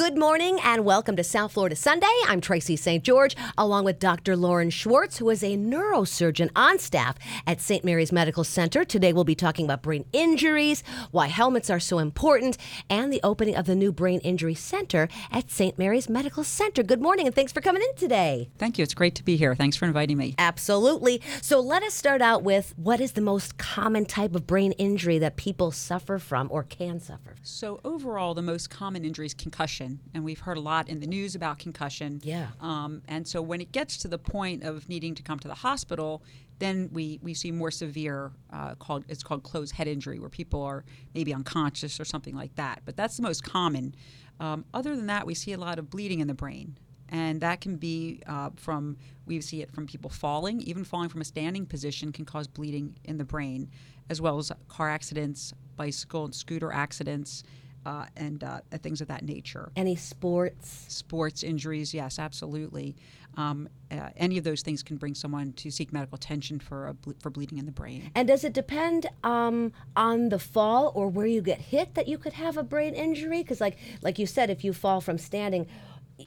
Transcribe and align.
Good 0.00 0.16
morning 0.16 0.58
and 0.64 0.86
welcome 0.86 1.14
to 1.16 1.22
South 1.22 1.52
Florida 1.52 1.76
Sunday. 1.76 2.06
I'm 2.26 2.40
Tracy 2.40 2.74
St. 2.74 3.04
George, 3.04 3.36
along 3.58 3.84
with 3.84 3.98
Dr. 3.98 4.34
Lauren 4.34 4.70
Schwartz, 4.70 5.18
who 5.18 5.28
is 5.28 5.44
a 5.44 5.58
neurosurgeon 5.58 6.48
on 6.56 6.78
staff 6.78 7.18
at 7.46 7.60
St. 7.60 7.84
Mary's 7.84 8.10
Medical 8.10 8.42
Center. 8.42 8.82
Today 8.82 9.12
we'll 9.12 9.24
be 9.24 9.34
talking 9.34 9.66
about 9.66 9.82
brain 9.82 10.06
injuries, 10.14 10.82
why 11.10 11.26
helmets 11.26 11.68
are 11.68 11.78
so 11.78 11.98
important, 11.98 12.56
and 12.88 13.12
the 13.12 13.20
opening 13.22 13.54
of 13.54 13.66
the 13.66 13.74
new 13.74 13.92
Brain 13.92 14.20
Injury 14.20 14.54
Center 14.54 15.06
at 15.30 15.50
St. 15.50 15.78
Mary's 15.78 16.08
Medical 16.08 16.44
Center. 16.44 16.82
Good 16.82 17.02
morning 17.02 17.26
and 17.26 17.34
thanks 17.34 17.52
for 17.52 17.60
coming 17.60 17.82
in 17.82 17.94
today. 17.94 18.48
Thank 18.56 18.78
you. 18.78 18.82
It's 18.84 18.94
great 18.94 19.16
to 19.16 19.22
be 19.22 19.36
here. 19.36 19.54
Thanks 19.54 19.76
for 19.76 19.84
inviting 19.84 20.16
me. 20.16 20.34
Absolutely. 20.38 21.20
So 21.42 21.60
let 21.60 21.82
us 21.82 21.92
start 21.92 22.22
out 22.22 22.42
with 22.42 22.72
what 22.78 23.02
is 23.02 23.12
the 23.12 23.20
most 23.20 23.58
common 23.58 24.06
type 24.06 24.34
of 24.34 24.46
brain 24.46 24.72
injury 24.72 25.18
that 25.18 25.36
people 25.36 25.70
suffer 25.72 26.18
from 26.18 26.48
or 26.50 26.62
can 26.62 27.00
suffer? 27.00 27.36
So, 27.42 27.80
overall, 27.84 28.32
the 28.32 28.40
most 28.40 28.70
common 28.70 29.04
injury 29.04 29.26
is 29.26 29.34
concussion. 29.34 29.89
And 30.14 30.24
we've 30.24 30.40
heard 30.40 30.56
a 30.56 30.60
lot 30.60 30.88
in 30.88 31.00
the 31.00 31.06
news 31.06 31.34
about 31.34 31.58
concussion. 31.58 32.20
Yeah. 32.22 32.48
Um, 32.60 33.02
and 33.08 33.26
so, 33.26 33.42
when 33.42 33.60
it 33.60 33.72
gets 33.72 33.96
to 33.98 34.08
the 34.08 34.18
point 34.18 34.62
of 34.62 34.88
needing 34.88 35.14
to 35.16 35.22
come 35.22 35.38
to 35.40 35.48
the 35.48 35.54
hospital, 35.54 36.22
then 36.60 36.90
we, 36.92 37.18
we 37.22 37.34
see 37.34 37.50
more 37.50 37.70
severe 37.70 38.30
uh, 38.52 38.74
called 38.76 39.04
it's 39.08 39.24
called 39.24 39.42
closed 39.42 39.74
head 39.74 39.88
injury 39.88 40.20
where 40.20 40.28
people 40.28 40.62
are 40.62 40.84
maybe 41.14 41.34
unconscious 41.34 41.98
or 41.98 42.04
something 42.04 42.36
like 42.36 42.54
that 42.54 42.82
but 42.84 42.96
that's 42.96 43.16
the 43.16 43.22
most 43.22 43.42
common 43.42 43.94
um, 44.38 44.64
other 44.72 44.94
than 44.94 45.06
that 45.06 45.26
we 45.26 45.34
see 45.34 45.52
a 45.52 45.58
lot 45.58 45.78
of 45.78 45.90
bleeding 45.90 46.20
in 46.20 46.28
the 46.28 46.34
brain 46.34 46.78
and 47.08 47.40
that 47.40 47.60
can 47.60 47.76
be 47.76 48.22
uh, 48.26 48.50
from 48.56 48.96
we 49.26 49.40
see 49.40 49.62
it 49.62 49.72
from 49.72 49.86
people 49.86 50.10
falling 50.10 50.60
even 50.60 50.84
falling 50.84 51.08
from 51.08 51.20
a 51.20 51.24
standing 51.24 51.66
position 51.66 52.12
can 52.12 52.24
cause 52.24 52.46
bleeding 52.46 52.94
in 53.04 53.18
the 53.18 53.24
brain 53.24 53.68
as 54.08 54.20
well 54.20 54.38
as 54.38 54.52
car 54.68 54.88
accidents 54.88 55.52
bicycle 55.76 56.26
and 56.26 56.34
scooter 56.34 56.70
accidents 56.70 57.42
uh, 57.86 58.06
and 58.16 58.44
uh, 58.44 58.60
things 58.82 59.00
of 59.00 59.08
that 59.08 59.24
nature. 59.24 59.70
Any 59.76 59.96
sports? 59.96 60.84
Sports 60.88 61.42
injuries, 61.42 61.94
yes, 61.94 62.18
absolutely. 62.18 62.96
Um, 63.36 63.68
uh, 63.90 64.10
any 64.16 64.38
of 64.38 64.44
those 64.44 64.62
things 64.62 64.82
can 64.82 64.96
bring 64.96 65.14
someone 65.14 65.52
to 65.54 65.70
seek 65.70 65.92
medical 65.92 66.16
attention 66.16 66.58
for 66.58 66.92
ble- 67.02 67.14
for 67.20 67.30
bleeding 67.30 67.58
in 67.58 67.66
the 67.66 67.72
brain. 67.72 68.10
And 68.14 68.26
does 68.26 68.44
it 68.44 68.52
depend 68.52 69.06
um, 69.22 69.72
on 69.96 70.30
the 70.30 70.38
fall 70.38 70.92
or 70.94 71.08
where 71.08 71.26
you 71.26 71.40
get 71.40 71.60
hit 71.60 71.94
that 71.94 72.08
you 72.08 72.18
could 72.18 72.32
have 72.34 72.56
a 72.56 72.62
brain 72.62 72.94
injury? 72.94 73.42
Because, 73.42 73.60
like 73.60 73.78
like 74.02 74.18
you 74.18 74.26
said, 74.26 74.50
if 74.50 74.64
you 74.64 74.72
fall 74.72 75.00
from 75.00 75.16
standing, 75.16 75.66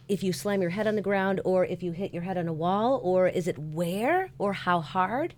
if 0.07 0.23
you 0.23 0.33
slam 0.33 0.61
your 0.61 0.71
head 0.71 0.87
on 0.87 0.95
the 0.95 1.01
ground, 1.01 1.41
or 1.43 1.65
if 1.65 1.83
you 1.83 1.91
hit 1.91 2.13
your 2.13 2.23
head 2.23 2.37
on 2.37 2.47
a 2.47 2.53
wall, 2.53 2.99
or 3.03 3.27
is 3.27 3.47
it 3.47 3.59
where 3.59 4.29
or 4.39 4.53
how 4.53 4.79
hard? 4.79 5.35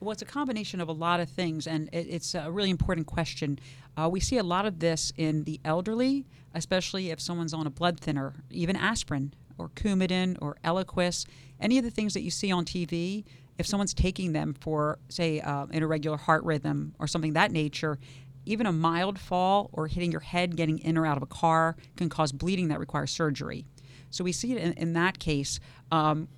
Well, 0.00 0.10
it's 0.10 0.22
a 0.22 0.26
combination 0.26 0.80
of 0.80 0.88
a 0.88 0.92
lot 0.92 1.20
of 1.20 1.28
things, 1.30 1.66
and 1.66 1.88
it, 1.92 2.06
it's 2.08 2.34
a 2.34 2.50
really 2.50 2.70
important 2.70 3.06
question. 3.06 3.58
Uh, 3.96 4.08
we 4.10 4.20
see 4.20 4.36
a 4.36 4.42
lot 4.42 4.66
of 4.66 4.78
this 4.78 5.12
in 5.16 5.44
the 5.44 5.58
elderly, 5.64 6.26
especially 6.54 7.10
if 7.10 7.20
someone's 7.20 7.54
on 7.54 7.66
a 7.66 7.70
blood 7.70 7.98
thinner, 7.98 8.34
even 8.50 8.76
aspirin 8.76 9.32
or 9.56 9.70
Coumadin 9.70 10.36
or 10.42 10.56
Eliquis, 10.62 11.24
any 11.60 11.78
of 11.78 11.84
the 11.84 11.90
things 11.90 12.12
that 12.12 12.20
you 12.20 12.30
see 12.30 12.52
on 12.52 12.64
TV. 12.64 13.24
If 13.58 13.66
someone's 13.66 13.94
taking 13.94 14.32
them 14.32 14.52
for, 14.52 14.98
say, 15.08 15.40
uh, 15.40 15.64
an 15.70 15.82
irregular 15.82 16.18
heart 16.18 16.44
rhythm 16.44 16.94
or 16.98 17.06
something 17.06 17.32
that 17.32 17.50
nature, 17.50 17.98
even 18.44 18.66
a 18.66 18.72
mild 18.72 19.18
fall 19.18 19.70
or 19.72 19.86
hitting 19.86 20.12
your 20.12 20.20
head 20.20 20.56
getting 20.56 20.78
in 20.80 20.98
or 20.98 21.06
out 21.06 21.16
of 21.16 21.22
a 21.22 21.26
car 21.26 21.74
can 21.96 22.10
cause 22.10 22.32
bleeding 22.32 22.68
that 22.68 22.78
requires 22.78 23.10
surgery. 23.10 23.64
So 24.10 24.24
we 24.24 24.32
see 24.32 24.52
it 24.52 24.58
in, 24.58 24.72
in 24.74 24.92
that 24.92 25.18
case. 25.18 25.58
Um, 25.90 26.28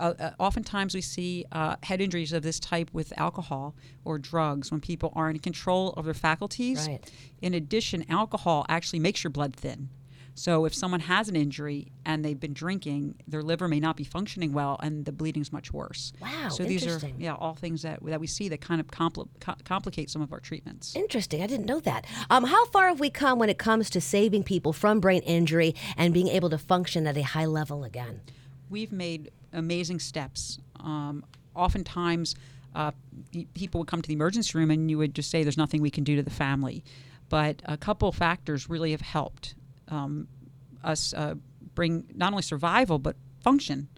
uh, 0.00 0.14
uh, 0.18 0.30
oftentimes 0.38 0.94
we 0.94 1.00
see 1.00 1.44
uh, 1.52 1.76
head 1.82 2.00
injuries 2.00 2.32
of 2.32 2.42
this 2.42 2.58
type 2.58 2.90
with 2.92 3.12
alcohol 3.16 3.74
or 4.04 4.18
drugs 4.18 4.70
when 4.70 4.80
people 4.80 5.12
aren't 5.14 5.36
in 5.36 5.42
control 5.42 5.92
of 5.92 6.04
their 6.04 6.14
faculties. 6.14 6.86
Right. 6.88 7.10
In 7.42 7.54
addition, 7.54 8.04
alcohol 8.10 8.66
actually 8.68 8.98
makes 9.00 9.22
your 9.22 9.30
blood 9.30 9.54
thin. 9.54 9.90
So 10.34 10.64
if 10.64 10.74
someone 10.74 11.00
has 11.00 11.28
an 11.28 11.36
injury 11.36 11.88
and 12.06 12.24
they've 12.24 12.38
been 12.38 12.54
drinking, 12.54 13.16
their 13.28 13.42
liver 13.42 13.68
may 13.68 13.80
not 13.80 13.96
be 13.96 14.04
functioning 14.04 14.52
well, 14.54 14.78
and 14.82 15.04
the 15.04 15.12
bleeding's 15.12 15.52
much 15.52 15.70
worse. 15.72 16.12
Wow, 16.22 16.48
So 16.48 16.64
these 16.64 16.82
are 16.86 16.94
interesting. 16.94 17.16
yeah 17.18 17.34
all 17.34 17.54
things 17.54 17.82
that 17.82 18.02
that 18.04 18.20
we 18.20 18.26
see 18.26 18.48
that 18.48 18.60
kind 18.62 18.80
of 18.80 18.86
compl- 18.86 19.28
co- 19.40 19.56
complicate 19.64 20.08
some 20.08 20.22
of 20.22 20.32
our 20.32 20.40
treatments. 20.40 20.96
Interesting. 20.96 21.42
I 21.42 21.46
didn't 21.46 21.66
know 21.66 21.80
that. 21.80 22.06
Um, 22.30 22.44
how 22.44 22.64
far 22.66 22.88
have 22.88 23.00
we 23.00 23.10
come 23.10 23.38
when 23.38 23.50
it 23.50 23.58
comes 23.58 23.90
to 23.90 24.00
saving 24.00 24.44
people 24.44 24.72
from 24.72 24.98
brain 25.00 25.20
injury 25.22 25.74
and 25.96 26.14
being 26.14 26.28
able 26.28 26.48
to 26.50 26.58
function 26.58 27.06
at 27.06 27.16
a 27.18 27.22
high 27.22 27.46
level 27.46 27.84
again? 27.84 28.20
we've 28.70 28.92
made 28.92 29.30
amazing 29.52 29.98
steps. 29.98 30.58
Um, 30.78 31.24
oftentimes, 31.54 32.34
uh, 32.74 32.92
people 33.54 33.80
would 33.80 33.88
come 33.88 34.00
to 34.00 34.08
the 34.08 34.14
emergency 34.14 34.56
room 34.56 34.70
and 34.70 34.90
you 34.90 34.98
would 34.98 35.14
just 35.14 35.30
say, 35.30 35.42
"There's 35.42 35.56
nothing 35.56 35.82
we 35.82 35.90
can 35.90 36.04
do 36.04 36.16
to 36.16 36.22
the 36.22 36.30
family," 36.30 36.84
but 37.28 37.62
a 37.64 37.76
couple 37.76 38.10
factors 38.12 38.68
really 38.68 38.92
have 38.92 39.00
helped 39.00 39.54
um, 39.88 40.28
us 40.84 41.12
uh, 41.14 41.34
bring 41.74 42.04
not 42.14 42.32
only 42.32 42.42
survival 42.42 42.98
but 42.98 43.16
function. 43.40 43.88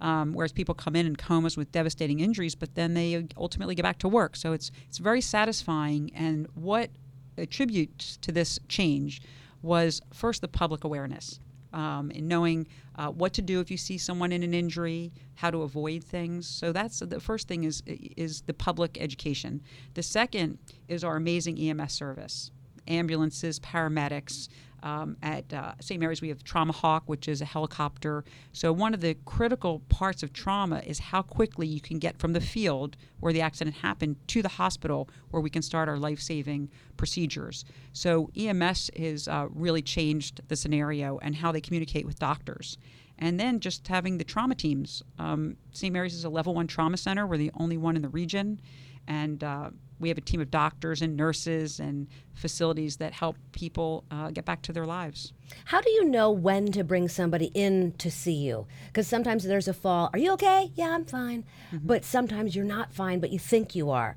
Um, 0.00 0.32
whereas 0.32 0.50
people 0.50 0.74
come 0.74 0.96
in 0.96 1.06
in 1.06 1.14
comas 1.14 1.56
with 1.56 1.70
devastating 1.70 2.18
injuries, 2.18 2.56
but 2.56 2.74
then 2.74 2.94
they 2.94 3.24
ultimately 3.36 3.76
get 3.76 3.84
back 3.84 3.98
to 3.98 4.08
work. 4.08 4.34
So 4.34 4.52
it's 4.52 4.72
it's 4.88 4.98
very 4.98 5.20
satisfying. 5.20 6.10
And 6.12 6.48
what 6.54 6.90
attributes 7.38 8.16
to 8.18 8.32
this 8.32 8.58
change 8.68 9.22
was 9.62 10.02
first 10.12 10.40
the 10.40 10.48
public 10.48 10.82
awareness 10.82 11.38
um, 11.72 12.10
in 12.10 12.28
knowing 12.28 12.66
uh, 12.96 13.08
what 13.08 13.32
to 13.34 13.42
do 13.42 13.60
if 13.60 13.70
you 13.70 13.76
see 13.76 13.98
someone 13.98 14.32
in 14.32 14.42
an 14.42 14.54
injury, 14.54 15.12
how 15.34 15.50
to 15.50 15.62
avoid 15.62 16.04
things. 16.04 16.46
So 16.46 16.72
that's 16.72 17.00
the 17.00 17.20
first 17.20 17.48
thing 17.48 17.64
is 17.64 17.82
is 17.86 18.42
the 18.42 18.54
public 18.54 18.98
education. 19.00 19.62
The 19.94 20.02
second 20.02 20.58
is 20.88 21.04
our 21.04 21.16
amazing 21.16 21.58
EMS 21.58 21.92
service, 21.92 22.50
ambulances, 22.86 23.58
paramedics. 23.60 24.48
Um, 24.82 25.16
at 25.22 25.52
uh, 25.52 25.74
St. 25.80 26.00
Mary's, 26.00 26.20
we 26.20 26.28
have 26.28 26.42
Trauma 26.42 26.72
Hawk, 26.72 27.04
which 27.06 27.28
is 27.28 27.40
a 27.40 27.44
helicopter. 27.44 28.24
So, 28.52 28.72
one 28.72 28.94
of 28.94 29.00
the 29.00 29.14
critical 29.24 29.80
parts 29.88 30.22
of 30.22 30.32
trauma 30.32 30.82
is 30.84 30.98
how 30.98 31.22
quickly 31.22 31.66
you 31.66 31.80
can 31.80 31.98
get 31.98 32.18
from 32.18 32.32
the 32.32 32.40
field 32.40 32.96
where 33.20 33.32
the 33.32 33.40
accident 33.40 33.76
happened 33.76 34.16
to 34.28 34.42
the 34.42 34.48
hospital 34.48 35.08
where 35.30 35.40
we 35.40 35.50
can 35.50 35.62
start 35.62 35.88
our 35.88 35.98
life 35.98 36.20
saving 36.20 36.70
procedures. 36.96 37.64
So, 37.92 38.30
EMS 38.36 38.90
has 38.98 39.28
uh, 39.28 39.46
really 39.50 39.82
changed 39.82 40.40
the 40.48 40.56
scenario 40.56 41.18
and 41.18 41.36
how 41.36 41.52
they 41.52 41.60
communicate 41.60 42.06
with 42.06 42.18
doctors. 42.18 42.78
And 43.18 43.38
then 43.38 43.60
just 43.60 43.86
having 43.86 44.18
the 44.18 44.24
trauma 44.24 44.56
teams. 44.56 45.02
Um, 45.18 45.56
St. 45.72 45.92
Mary's 45.92 46.14
is 46.14 46.24
a 46.24 46.28
level 46.28 46.54
one 46.54 46.66
trauma 46.66 46.96
center. 46.96 47.26
We're 47.26 47.36
the 47.36 47.52
only 47.54 47.76
one 47.76 47.94
in 47.94 48.02
the 48.02 48.08
region. 48.08 48.60
And 49.06 49.42
uh, 49.42 49.70
we 49.98 50.08
have 50.08 50.18
a 50.18 50.22
team 50.22 50.40
of 50.40 50.50
doctors 50.50 51.00
and 51.00 51.16
nurses 51.16 51.80
and 51.80 52.08
facilities 52.34 52.96
that 52.96 53.12
help 53.12 53.36
people 53.52 54.04
uh, 54.10 54.30
get 54.30 54.44
back 54.44 54.62
to 54.62 54.72
their 54.72 54.84
lives. 54.84 55.32
How 55.66 55.80
do 55.80 55.90
you 55.90 56.04
know 56.04 56.30
when 56.30 56.72
to 56.72 56.82
bring 56.82 57.08
somebody 57.08 57.46
in 57.54 57.92
to 57.98 58.10
see 58.10 58.34
you? 58.34 58.66
Because 58.88 59.06
sometimes 59.06 59.44
there's 59.44 59.68
a 59.68 59.74
fall. 59.74 60.10
Are 60.12 60.18
you 60.18 60.32
okay? 60.32 60.72
Yeah, 60.74 60.90
I'm 60.90 61.04
fine. 61.04 61.44
But 61.72 62.04
sometimes 62.04 62.56
you're 62.56 62.64
not 62.64 62.92
fine, 62.92 63.20
but 63.20 63.30
you 63.30 63.38
think 63.38 63.74
you 63.74 63.90
are. 63.90 64.16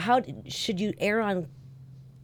How 0.00 0.22
should 0.46 0.80
you 0.80 0.92
err 0.98 1.20
on 1.20 1.48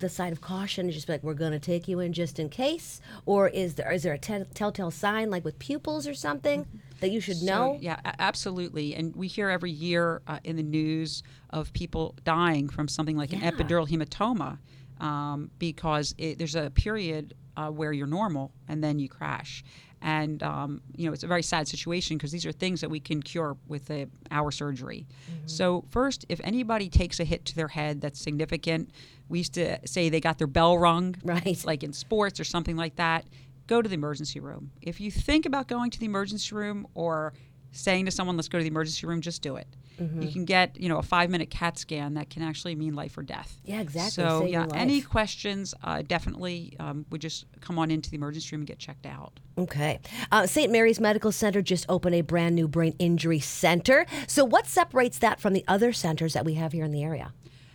the 0.00 0.08
side 0.08 0.32
of 0.32 0.41
caution 0.41 0.86
and 0.86 0.92
just 0.92 1.06
be 1.06 1.14
like, 1.14 1.22
we're 1.22 1.34
going 1.34 1.52
to 1.52 1.58
take 1.58 1.88
you 1.88 2.00
in 2.00 2.12
just 2.12 2.38
in 2.38 2.48
case? 2.48 3.00
Or 3.24 3.48
is 3.48 3.74
there 3.74 3.91
is 3.92 4.02
there 4.02 4.14
a 4.14 4.18
telltale 4.18 4.91
sign 4.91 5.30
like 5.30 5.44
with 5.44 5.58
pupils 5.58 6.06
or 6.06 6.14
something 6.14 6.66
that 7.00 7.10
you 7.10 7.21
should 7.21 7.37
So, 7.38 7.44
know? 7.47 7.78
yeah, 7.81 7.99
absolutely. 8.19 8.94
And 8.94 9.15
we 9.15 9.28
hear 9.28 9.49
every 9.50 9.71
year 9.71 10.22
uh, 10.27 10.38
in 10.44 10.56
the 10.56 10.62
news 10.62 11.22
of 11.50 11.72
people 11.72 12.15
dying 12.25 12.69
from 12.69 12.88
something 12.88 13.16
like 13.16 13.32
Yeah. 13.32 13.41
an 13.43 13.53
epidural 13.56 13.88
hematoma 13.88 14.59
um, 15.04 15.50
because 15.59 16.15
it, 16.19 16.38
there's 16.38 16.54
a 16.54 16.71
period 16.71 17.34
uh, 17.56 17.69
where 17.71 17.93
you're 17.93 18.06
normal 18.06 18.53
and 18.69 18.83
then 18.83 18.99
you 18.99 19.09
crash. 19.09 19.62
And 20.03 20.43
um, 20.43 20.83
you 20.97 21.06
know 21.06 21.12
it's 21.15 21.22
a 21.22 21.27
very 21.27 21.43
sad 21.43 21.66
situation 21.66 22.19
because 22.19 22.31
these 22.31 22.44
are 22.44 22.53
things 22.53 22.83
that 22.83 22.91
we 22.91 23.00
can 23.00 23.22
cure 23.22 23.56
with 23.66 23.91
a, 23.91 24.06
our 24.31 24.50
surgery. 24.50 25.06
So 25.47 25.84
first, 25.91 26.27
if 26.28 26.41
anybody 26.44 26.88
takes 26.91 27.21
a 27.21 27.25
hit 27.25 27.44
to 27.47 27.54
their 27.56 27.69
head 27.69 28.00
that's 28.03 28.21
significant, 28.21 28.91
we 29.31 29.38
used 29.38 29.54
to 29.54 29.78
say 29.87 30.10
they 30.10 30.21
got 30.21 30.37
their 30.38 30.47
bell 30.47 30.77
rung, 30.78 31.16
Right. 31.25 31.62
Like 31.65 31.83
in 31.83 31.93
sports 31.94 32.38
or 32.38 32.44
something 32.44 32.77
like 32.77 32.97
that 32.97 33.25
go 33.66 33.82
to 33.82 33.88
the 33.88 33.94
emergency 33.94 34.41
room. 34.41 34.70
If 34.80 35.00
you 35.00 35.10
think 35.10 35.47
about 35.47 35.68
going 35.68 35.91
to 35.91 35.98
the 35.98 36.06
emergency 36.06 36.54
room 36.54 36.86
or 36.94 37.33
saying 37.72 38.04
to 38.04 38.10
someone, 38.10 38.36
let's 38.36 38.48
go 38.48 38.59
to 38.59 38.62
the 38.62 38.71
emergency 38.71 39.06
room, 39.06 39.21
just 39.21 39.42
do 39.42 39.56
it. 39.56 39.66
Mm-hmm. 40.00 40.22
You 40.22 40.33
can 40.33 40.44
get, 40.44 40.80
you 40.80 40.89
know, 40.89 40.98
a 40.98 41.03
five 41.03 41.30
minute 41.30 41.50
CAT 41.50 41.78
scan 41.78 42.15
that 42.15 42.30
can 42.30 42.42
actually 42.42 42.74
mean 42.74 42.94
life 42.94 43.16
or 43.16 43.22
death. 43.22 43.60
Yeah, 43.65 43.80
exactly. 43.80 44.24
So, 44.24 44.41
Save 44.41 44.50
yeah, 44.50 44.66
any 44.74 45.00
questions, 45.00 45.74
uh, 45.83 46.03
definitely 46.03 46.77
um, 46.80 47.06
would 47.10 47.21
just 47.21 47.47
come 47.60 47.78
on 47.78 47.91
into 47.91 48.10
the 48.10 48.16
emergency 48.16 48.54
room 48.54 48.62
and 48.62 48.66
get 48.66 48.78
checked 48.78 49.06
out. 49.06 49.39
Okay. 49.56 50.00
Uh, 50.33 50.47
St. 50.47 50.71
Mary's 50.71 51.00
Medical 51.00 51.30
Center 51.30 51.62
just 51.62 51.86
opened 51.89 52.15
a 52.15 52.22
brand 52.22 52.56
new 52.56 52.66
brain 52.66 52.94
injury 52.98 53.41
center. 53.41 54.06
So, 54.27 54.44
what 54.44 54.66
separates 54.66 55.18
that 55.18 55.41
from 55.41 55.53
the 55.53 55.65
other 55.68 55.92
centers 55.92 56.33
that 56.33 56.44
we 56.44 56.54
have 56.54 56.72
here 56.72 56.84
in 56.84 56.91
the 56.91 57.03
area? 57.04 57.33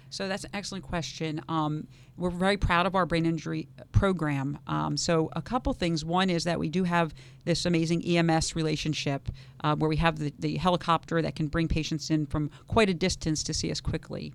So 0.09 0.27
that's 0.27 0.43
an 0.43 0.51
excellent 0.53 0.83
question. 0.83 1.41
Um, 1.47 1.87
we're 2.17 2.29
very 2.31 2.57
proud 2.57 2.85
of 2.85 2.95
our 2.95 3.05
brain 3.05 3.25
injury 3.25 3.69
program. 3.91 4.59
Um, 4.67 4.97
so 4.97 5.29
a 5.35 5.41
couple 5.41 5.71
things. 5.73 6.03
One 6.03 6.29
is 6.29 6.43
that 6.43 6.59
we 6.59 6.69
do 6.69 6.83
have 6.83 7.13
this 7.45 7.65
amazing 7.65 8.03
EMS 8.03 8.55
relationship 8.55 9.29
uh, 9.63 9.75
where 9.75 9.89
we 9.89 9.97
have 9.97 10.19
the, 10.19 10.33
the 10.39 10.57
helicopter 10.57 11.21
that 11.21 11.35
can 11.35 11.47
bring 11.47 11.67
patients 11.67 12.09
in 12.09 12.25
from 12.25 12.49
quite 12.67 12.89
a 12.89 12.93
distance 12.93 13.43
to 13.43 13.53
see 13.53 13.71
us 13.71 13.79
quickly. 13.79 14.33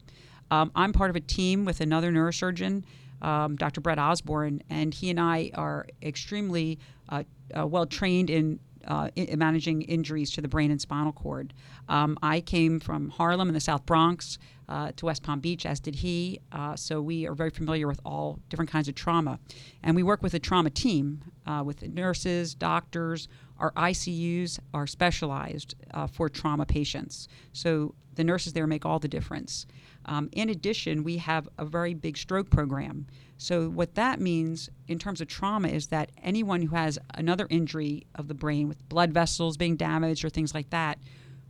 Um, 0.51 0.71
I'm 0.75 0.93
part 0.93 1.11
of 1.11 1.17
a 1.17 1.21
team 1.21 1.65
with 1.65 1.81
another 1.81 2.11
neurosurgeon. 2.13 2.85
um, 3.23 3.57
Dr. 3.57 3.81
Brett 3.81 3.99
Osborn, 3.99 4.63
and 4.69 4.93
he 4.93 5.11
and 5.11 5.19
I 5.19 5.51
are 5.55 5.87
extremely 6.03 6.79
uh, 7.09 7.25
uh, 7.59 7.67
well 7.67 7.87
trained 7.87 8.31
in 8.31 8.61
uh, 8.87 9.09
in 9.17 9.39
managing 9.39 9.83
injuries 9.83 10.31
to 10.33 10.41
the 10.41 10.49
brain 10.49 10.71
and 10.71 10.81
spinal 10.81 11.13
cord. 11.13 11.53
Um, 11.89 12.19
I 12.23 12.41
came 12.41 12.81
from 12.81 13.11
Harlem 13.11 13.49
in 13.49 13.55
the 13.55 13.61
South 13.61 13.87
Bronx 13.87 14.39
uh, 14.69 14.93
to 14.97 15.07
West 15.07 15.23
Palm 15.23 15.41
Beach, 15.41 15.67
as 15.67 15.81
did 15.81 15.97
he. 15.97 16.41
Uh, 16.53 16.77
so 16.77 17.01
we 17.01 17.27
are 17.27 17.35
very 17.35 17.51
familiar 17.51 17.87
with 17.87 18.01
all 18.05 18.39
different 18.49 18.71
kinds 18.71 18.89
of 18.89 18.95
trauma. 18.95 19.39
And 19.83 19.95
we 19.97 20.03
work 20.03 20.23
with 20.23 20.35
a 20.35 20.39
trauma 20.39 20.71
team 20.71 21.23
uh, 21.47 21.63
with 21.65 21.83
nurses, 21.83 22.55
doctors. 22.55 23.29
Our 23.59 23.73
ICUs 23.73 24.59
are 24.73 24.87
specialized 24.87 25.75
uh, 25.93 26.07
for 26.07 26.29
trauma 26.29 26.67
patients. 26.67 27.29
So 27.53 27.95
the 28.15 28.25
nurses 28.25 28.53
there 28.53 28.67
make 28.67 28.85
all 28.85 28.99
the 28.99 29.09
difference. 29.09 29.67
Um, 30.07 30.29
in 30.33 30.51
addition, 30.51 31.05
we 31.05 31.19
have 31.19 31.49
a 31.59 31.65
very 31.65 31.95
big 31.95 32.17
stroke 32.17 32.51
program. 32.51 33.07
So, 33.37 33.69
what 33.69 33.95
that 33.95 34.21
means 34.21 34.71
in 34.87 34.99
terms 34.99 35.21
of 35.21 35.29
trauma 35.29 35.69
is 35.69 35.89
that 35.89 36.11
anyone 36.23 36.63
who 36.63 36.75
has 36.75 36.99
another 37.15 37.47
injury 37.51 38.07
of 38.15 38.29
the 38.29 38.35
brain 38.35 38.69
with 38.69 38.89
blood 38.89 39.13
vessels 39.13 39.57
being 39.57 39.77
damaged 39.77 40.25
or 40.25 40.31
things 40.31 40.55
like 40.55 40.71
that, 40.71 40.99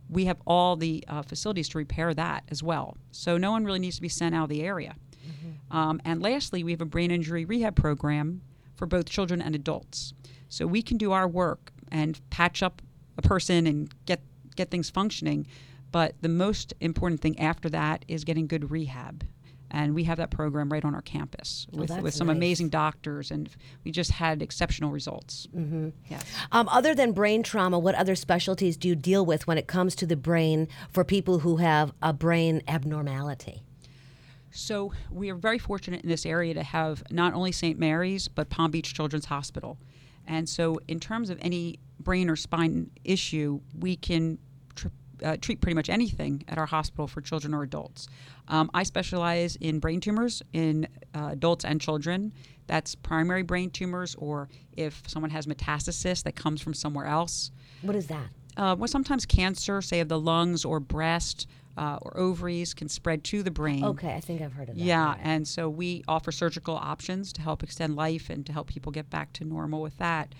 we 0.09 0.25
have 0.25 0.41
all 0.45 0.75
the 0.75 1.03
uh, 1.07 1.21
facilities 1.21 1.69
to 1.69 1.77
repair 1.77 2.13
that 2.13 2.43
as 2.49 2.63
well. 2.63 2.97
So, 3.11 3.37
no 3.37 3.51
one 3.51 3.65
really 3.65 3.79
needs 3.79 3.97
to 3.97 4.01
be 4.01 4.09
sent 4.09 4.33
out 4.33 4.43
of 4.43 4.49
the 4.49 4.63
area. 4.63 4.95
Mm-hmm. 5.25 5.77
Um, 5.77 6.01
and 6.05 6.21
lastly, 6.21 6.63
we 6.63 6.71
have 6.71 6.81
a 6.81 6.85
brain 6.85 7.11
injury 7.11 7.45
rehab 7.45 7.75
program 7.75 8.41
for 8.75 8.85
both 8.85 9.05
children 9.05 9.41
and 9.41 9.55
adults. 9.55 10.13
So, 10.49 10.65
we 10.65 10.81
can 10.81 10.97
do 10.97 11.11
our 11.11 11.27
work 11.27 11.71
and 11.91 12.19
patch 12.29 12.63
up 12.63 12.81
a 13.17 13.21
person 13.21 13.67
and 13.67 13.93
get, 14.05 14.21
get 14.55 14.71
things 14.71 14.89
functioning. 14.89 15.47
But 15.95 16.15
the 16.21 16.27
most 16.27 16.73
important 16.81 17.21
thing 17.21 17.39
after 17.39 17.69
that 17.69 18.03
is 18.09 18.25
getting 18.25 18.47
good 18.47 18.69
rehab 18.69 19.23
and 19.71 19.95
we 19.95 20.03
have 20.03 20.17
that 20.17 20.29
program 20.29 20.67
right 20.69 20.83
on 20.83 20.93
our 20.93 21.01
campus 21.01 21.67
Oh, 21.73 21.77
with, 21.79 21.87
that's 21.89 22.03
with 22.03 22.13
some 22.13 22.27
nice. 22.27 22.35
amazing 22.35 22.67
doctors 22.69 23.31
and 23.31 23.49
we 23.85 23.91
just 23.91 24.11
had 24.11 24.41
exceptional 24.41 24.91
results 24.91 25.47
Mm-hmm. 25.55 25.89
yes 26.09 26.21
Um, 26.51 26.67
other 26.67 26.93
than 26.95 27.13
brain 27.13 27.43
trauma, 27.43 27.79
what 27.79 27.95
other 27.95 28.15
specialties 28.15 28.75
do 28.75 28.89
you 28.89 28.95
deal 28.97 29.25
with 29.25 29.47
when 29.47 29.57
it 29.57 29.67
comes 29.67 29.95
to 29.95 30.05
the 30.05 30.17
brain 30.17 30.67
for 30.91 31.05
people 31.05 31.39
who 31.39 31.55
have 31.57 31.93
a 32.01 32.11
brain 32.11 32.61
abnormality? 32.67 33.63
so 34.51 34.91
we 35.09 35.29
are 35.29 35.35
very 35.35 35.59
fortunate 35.59 36.01
in 36.03 36.09
this 36.09 36.25
area 36.25 36.53
to 36.53 36.63
have 36.63 37.03
not 37.09 37.33
only 37.33 37.53
st 37.53 37.79
mary's 37.79 38.27
but 38.27 38.49
palm 38.49 38.69
beach 38.69 38.93
children's 38.93 39.25
hospital 39.25 39.77
and 40.27 40.47
so 40.49 40.77
in 40.89 40.99
terms 40.99 41.29
of 41.29 41.37
any 41.41 41.79
brain 42.01 42.29
or 42.29 42.35
spine 42.35 42.89
issue 43.05 43.61
we 43.79 43.95
can 43.95 44.37
uh, 45.23 45.37
treat 45.37 45.61
pretty 45.61 45.75
much 45.75 45.89
anything 45.89 46.43
at 46.47 46.57
our 46.57 46.65
hospital 46.65 47.07
for 47.07 47.21
children 47.21 47.53
or 47.53 47.63
adults. 47.63 48.07
Um, 48.47 48.69
I 48.73 48.83
specialize 48.83 49.55
in 49.57 49.79
brain 49.79 49.99
tumors 50.01 50.41
in 50.53 50.87
uh, 51.13 51.29
adults 51.31 51.65
and 51.65 51.79
children. 51.81 52.33
That's 52.67 52.95
primary 52.95 53.43
brain 53.43 53.69
tumors, 53.69 54.15
or 54.15 54.49
if 54.75 55.03
someone 55.07 55.29
has 55.31 55.45
metastasis 55.45 56.23
that 56.23 56.35
comes 56.35 56.61
from 56.61 56.73
somewhere 56.73 57.05
else. 57.05 57.51
What 57.81 57.95
is 57.95 58.07
that? 58.07 58.27
Uh, 58.57 58.75
well, 58.77 58.87
sometimes 58.87 59.25
cancer, 59.25 59.81
say 59.81 59.99
of 59.99 60.07
the 60.07 60.19
lungs 60.19 60.63
or 60.65 60.79
breast 60.79 61.45
uh, 61.77 61.99
or 62.01 62.17
ovaries, 62.17 62.73
can 62.73 62.87
spread 62.87 63.23
to 63.25 63.43
the 63.43 63.51
brain. 63.51 63.83
Okay, 63.83 64.13
I 64.15 64.21
think 64.21 64.41
I've 64.41 64.53
heard 64.53 64.69
of 64.69 64.75
that. 64.75 64.81
Yeah, 64.81 65.07
Right. 65.09 65.19
and 65.21 65.45
so 65.47 65.69
we 65.69 66.03
offer 66.07 66.31
surgical 66.31 66.75
options 66.75 67.33
to 67.33 67.41
help 67.41 67.63
extend 67.63 67.95
life 67.97 68.29
and 68.29 68.45
to 68.45 68.53
help 68.53 68.67
people 68.67 68.91
get 68.93 69.09
back 69.09 69.33
to 69.33 69.43
normal 69.45 69.81
with 69.81 69.97
that. 69.97 70.33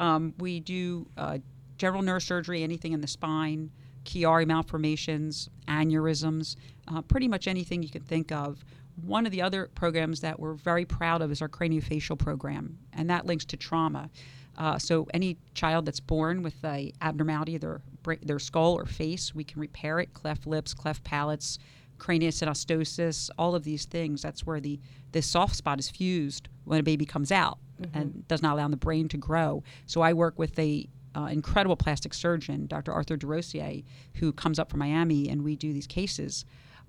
Um, 0.00 0.34
we 0.38 0.60
do 0.60 1.08
uh, 1.16 1.38
general 1.78 2.02
neurosurgery, 2.02 2.62
anything 2.62 2.92
in 2.92 3.00
the 3.00 3.06
spine, 3.08 3.70
Chiari 4.04 4.46
malformations, 4.46 5.48
aneurysms, 5.68 6.56
uh, 6.88 7.02
pretty 7.02 7.28
much 7.28 7.46
anything 7.46 7.82
you 7.82 7.88
can 7.88 8.02
think 8.02 8.32
of. 8.32 8.64
One 9.04 9.24
of 9.26 9.32
the 9.32 9.42
other 9.42 9.70
programs 9.74 10.20
that 10.20 10.38
we're 10.38 10.54
very 10.54 10.84
proud 10.84 11.22
of 11.22 11.30
is 11.30 11.40
our 11.40 11.48
craniofacial 11.48 12.18
program, 12.18 12.78
and 12.92 13.08
that 13.10 13.26
links 13.26 13.44
to 13.46 13.56
trauma. 13.56 14.10
Uh, 14.58 14.78
so 14.78 15.06
any 15.14 15.38
child 15.54 15.86
that's 15.86 16.00
born 16.00 16.42
with 16.42 16.62
a 16.64 16.92
abnormality 17.00 17.54
of 17.54 17.62
their 17.62 17.80
their 18.22 18.38
skull 18.38 18.74
or 18.74 18.84
face, 18.84 19.34
we 19.34 19.44
can 19.44 19.60
repair 19.60 19.98
it. 19.98 20.12
Cleft 20.12 20.46
lips, 20.46 20.74
cleft 20.74 21.04
palates, 21.04 21.58
craniosynostosis, 21.98 23.30
all 23.38 23.54
of 23.54 23.64
these 23.64 23.86
things. 23.86 24.20
That's 24.20 24.44
where 24.44 24.60
the 24.60 24.78
the 25.12 25.22
soft 25.22 25.56
spot 25.56 25.78
is 25.78 25.88
fused 25.88 26.48
when 26.64 26.80
a 26.80 26.82
baby 26.82 27.06
comes 27.06 27.32
out 27.32 27.58
and 27.94 28.28
does 28.28 28.42
not 28.42 28.54
allow 28.54 28.68
the 28.68 28.76
brain 28.76 29.08
to 29.08 29.16
grow. 29.16 29.62
So 29.86 30.02
I 30.02 30.12
work 30.12 30.38
with 30.38 30.58
a 30.58 30.88
uh, 31.16 31.24
incredible 31.24 31.76
plastic 31.76 32.14
surgeon, 32.14 32.66
Dr. 32.66 32.92
Arthur 32.92 33.16
DeRosier, 33.16 33.84
who 34.14 34.32
comes 34.32 34.58
up 34.58 34.70
from 34.70 34.80
Miami, 34.80 35.28
and 35.28 35.42
we 35.42 35.56
do 35.56 35.72
these 35.72 35.86
cases. 35.86 36.44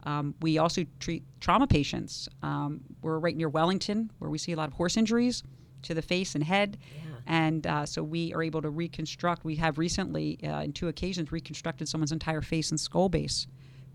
Um, 0.05 0.35
we 0.41 0.57
also 0.57 0.85
treat 0.99 1.23
trauma 1.39 1.67
patients. 1.67 2.27
Um, 2.41 2.81
we're 3.01 3.19
right 3.19 3.35
near 3.35 3.49
Wellington, 3.49 4.11
where 4.19 4.29
we 4.29 4.37
see 4.37 4.51
a 4.51 4.55
lot 4.55 4.67
of 4.67 4.73
horse 4.73 4.97
injuries 4.97 5.43
to 5.83 5.93
the 5.93 6.01
face 6.01 6.35
and 6.35 6.43
head. 6.43 6.77
And 7.25 7.65
uh, 7.65 7.85
so 7.85 8.03
we 8.03 8.33
are 8.33 8.43
able 8.43 8.61
to 8.61 8.69
reconstruct. 8.69 9.45
We 9.45 9.55
have 9.55 9.77
recently, 9.77 10.39
uh, 10.43 10.61
in 10.61 10.73
two 10.73 10.89
occasions, 10.89 11.31
reconstructed 11.31 11.87
someone's 11.87 12.11
entire 12.11 12.41
face 12.41 12.69
and 12.69 12.79
skull 12.79 13.07
base 13.09 13.47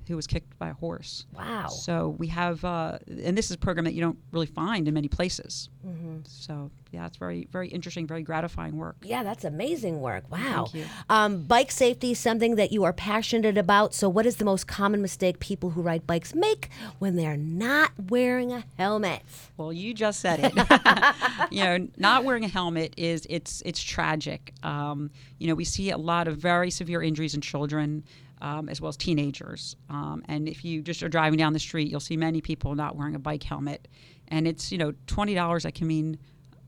who 0.09 0.17
was 0.17 0.27
kicked 0.27 0.59
by 0.59 0.71
a 0.71 0.75
horse. 0.75 1.27
Wow. 1.37 1.69
So 1.69 2.17
we 2.19 2.27
have, 2.29 2.65
uh, 2.65 2.99
and 3.07 3.37
this 3.37 3.47
is 3.47 3.53
a 3.53 3.59
program 3.59 3.85
that 3.85 3.95
you 3.95 4.01
don't 4.01 4.19
really 4.33 4.47
find 4.47 4.89
in 4.89 4.95
many 4.95 5.09
places. 5.09 5.69
Mm-hmm. 5.87 6.19
So 6.25 6.71
yeah, 6.91 7.07
it's 7.07 7.19
very, 7.19 7.47
very 7.53 7.69
interesting, 7.69 8.07
very 8.07 8.23
gratifying 8.23 8.77
work. 8.77 8.97
Yeah, 9.03 9.23
that's 9.23 9.45
amazing 9.45 10.01
work. 10.01 10.25
Wow. 10.31 10.67
Thank 10.67 10.75
you. 10.75 10.85
Um, 11.11 11.43
bike 11.43 11.71
safety 11.71 12.13
is 12.13 12.19
something 12.19 12.57
that 12.57 12.73
you 12.73 12.85
are 12.85 12.93
passionate 12.93 13.59
about. 13.59 13.95
So, 13.95 14.09
what 14.09 14.25
is 14.25 14.37
the 14.37 14.45
most 14.45 14.67
common 14.67 15.03
mistake 15.03 15.39
people 15.39 15.71
who 15.71 15.83
ride 15.83 16.07
bikes 16.07 16.35
make 16.35 16.71
when 16.99 17.17
they're 17.17 17.37
not 17.37 17.93
wearing 18.09 18.53
a 18.53 18.65
helmet? 18.77 19.23
Well, 19.57 19.73
you 19.73 19.93
just 19.93 20.21
said 20.21 20.41
it. 20.43 20.55
you 21.51 21.63
know, 21.63 21.89
not 21.99 22.25
wearing 22.25 22.45
a 22.45 22.49
helmet 22.49 22.95
is 22.97 23.27
it's 23.29 23.63
it's 23.67 23.83
tragic. 23.83 24.55
Um, 24.63 25.11
you 25.39 25.49
know, 25.49 25.55
we 25.55 25.65
see 25.65 25.91
a 25.91 25.99
lot 25.99 26.27
of 26.27 26.39
very 26.39 26.71
severe 26.71 27.03
injuries 27.03 27.35
in 27.35 27.41
children. 27.41 28.05
Um, 28.41 28.69
as 28.69 28.81
well 28.81 28.89
as 28.89 28.97
teenagers, 28.97 29.75
um, 29.91 30.23
and 30.29 30.49
if 30.49 30.65
you 30.65 30.81
just 30.81 31.03
are 31.03 31.09
driving 31.09 31.39
down 31.39 31.53
the 31.53 31.59
street, 31.59 31.91
you'll 31.91 31.99
see 31.99 32.17
many 32.17 32.41
people 32.41 32.75
not 32.77 32.95
wearing 32.95 33.17
a 33.17 33.19
bike 33.19 33.43
helmet, 33.43 33.89
and 34.29 34.47
it's 34.47 34.71
you 34.71 34.79
know 34.79 34.93
twenty 35.09 35.35
dollars 35.35 35.65
that 35.65 35.75
can 35.75 35.89
mean, 35.89 36.19